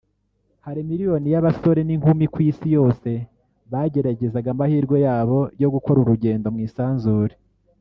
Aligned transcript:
hari 0.65 0.81
miliyoni 0.89 1.27
y’abasore 1.33 1.81
n’inkumi 1.85 2.25
ku 2.33 2.37
Isi 2.49 2.67
yose 2.77 3.09
bageragezaga 3.71 4.47
amahirwe 4.55 4.97
yabo 5.05 5.39
yo 5.61 5.69
gukora 5.73 5.97
urugendo 6.01 6.47
mu 6.53 6.59
isanzure 6.67 7.35